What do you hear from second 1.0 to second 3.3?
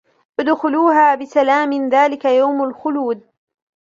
بِسَلَامٍ ذَلِكَ يَوْمُ الْخُلُودِ